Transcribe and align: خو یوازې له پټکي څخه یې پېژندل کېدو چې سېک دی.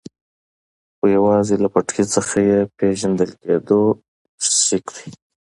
خو 0.95 1.05
یوازې 1.15 1.55
له 1.63 1.67
پټکي 1.73 2.03
څخه 2.15 2.35
یې 2.47 2.59
پېژندل 2.77 3.31
کېدو 3.41 3.81
چې 4.41 4.49
سېک 4.65 4.85
دی. 4.95 5.09